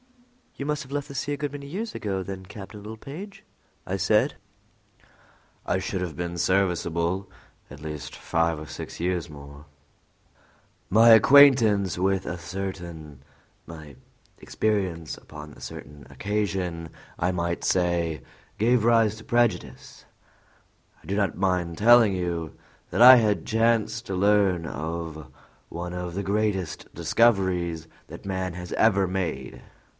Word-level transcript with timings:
"You 0.57 0.65
must 0.65 0.81
have 0.83 0.91
left 0.91 1.07
the 1.07 1.15
sea 1.15 1.33
a 1.33 1.37
good 1.37 1.51
many 1.51 1.67
years 1.67 1.93
ago, 1.95 2.23
then, 2.23 2.45
Captain 2.45 2.81
Littlepage?" 2.81 3.43
I 3.85 3.97
said. 3.97 4.33
"I 5.65 5.77
should 5.77 6.01
have 6.01 6.15
been 6.15 6.37
serviceable 6.37 7.29
at 7.69 7.81
least 7.81 8.15
five 8.15 8.59
or 8.59 8.65
six 8.67 8.99
years 8.99 9.29
more," 9.29 9.47
he 9.47 9.53
answered. 9.53 9.65
"My 11.01 11.09
acquaintance 11.11 11.97
with 11.97 12.41
certain 12.41 13.23
my 13.67 13.95
experience 14.39 15.17
upon 15.17 15.53
a 15.53 15.61
certain 15.61 16.05
occasion, 16.11 16.89
I 17.17 17.31
might 17.31 17.63
say, 17.63 18.21
gave 18.57 18.83
rise 18.83 19.15
to 19.17 19.23
prejudice. 19.23 20.05
I 21.03 21.07
do 21.07 21.15
not 21.15 21.37
mind 21.37 21.77
telling 21.77 22.13
you 22.13 22.55
that 22.89 23.01
I 23.03 23.33
chanced 23.35 24.07
to 24.07 24.15
learn 24.15 24.65
of 24.67 25.31
one 25.69 25.93
of 25.93 26.13
the 26.15 26.23
greatest 26.23 26.91
discoveries 26.93 27.87
that 28.07 28.25
man 28.25 28.53
has 28.55 28.73
ever 28.73 29.07
made." 29.07 29.61